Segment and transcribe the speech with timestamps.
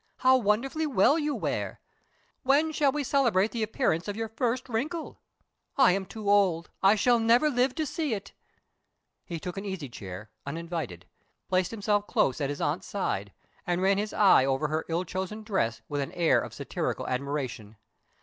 [0.17, 1.79] How wonderfully well you wear!
[2.41, 5.19] When shall we celebrate the appearance of your first wrinkle?
[5.77, 8.33] I am too old; I shall never live to see it."
[9.23, 11.05] He took an easychair, uninvited;
[11.49, 13.31] placed himself close at his aunt's side,
[13.67, 17.75] and ran his eye over her ill chosen dress with an air of satirical admiration.